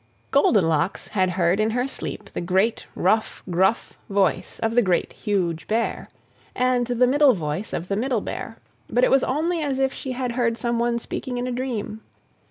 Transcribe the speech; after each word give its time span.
Goldenlocks 0.31 1.09
had 1.09 1.29
heard 1.29 1.59
in 1.59 1.69
her 1.69 1.85
sleep 1.85 2.31
the 2.33 2.41
great, 2.41 2.87
rough, 2.95 3.43
gruff 3.47 3.93
voice 4.09 4.57
of 4.63 4.73
the 4.73 4.81
Great, 4.81 5.13
Huge 5.13 5.67
Bear, 5.67 6.09
and 6.55 6.87
the 6.87 7.05
middle 7.05 7.33
voice 7.35 7.71
of 7.71 7.87
the 7.87 7.95
Middle 7.95 8.19
Bear, 8.21 8.57
but 8.89 9.03
it 9.03 9.11
was 9.11 9.23
only 9.23 9.61
as 9.61 9.77
if 9.77 9.93
she 9.93 10.13
had 10.13 10.31
heard 10.31 10.57
someone 10.57 10.97
speaking 10.97 11.37
in 11.37 11.45
a 11.45 11.51
dream. 11.51 12.01